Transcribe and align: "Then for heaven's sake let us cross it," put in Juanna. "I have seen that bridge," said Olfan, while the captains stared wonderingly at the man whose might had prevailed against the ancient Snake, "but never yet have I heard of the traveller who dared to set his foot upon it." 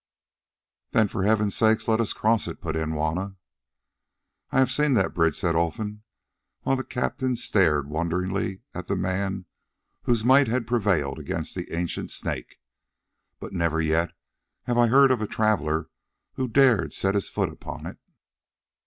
"Then 0.93 1.07
for 1.07 1.25
heaven's 1.25 1.55
sake 1.55 1.87
let 1.87 2.01
us 2.01 2.11
cross 2.11 2.47
it," 2.47 2.59
put 2.59 2.75
in 2.75 2.93
Juanna. 2.95 3.35
"I 4.49 4.57
have 4.57 4.71
seen 4.71 4.95
that 4.95 5.13
bridge," 5.13 5.35
said 5.37 5.53
Olfan, 5.53 6.01
while 6.61 6.75
the 6.75 6.83
captains 6.83 7.43
stared 7.43 7.87
wonderingly 7.87 8.61
at 8.73 8.87
the 8.87 8.95
man 8.95 9.45
whose 10.05 10.25
might 10.25 10.47
had 10.47 10.65
prevailed 10.65 11.19
against 11.19 11.53
the 11.53 11.71
ancient 11.71 12.09
Snake, 12.09 12.57
"but 13.39 13.53
never 13.53 13.79
yet 13.79 14.11
have 14.63 14.75
I 14.79 14.87
heard 14.87 15.11
of 15.11 15.19
the 15.19 15.27
traveller 15.27 15.91
who 16.33 16.47
dared 16.47 16.89
to 16.89 16.97
set 16.97 17.13
his 17.13 17.29
foot 17.29 17.49
upon 17.53 17.85
it." 17.85 17.99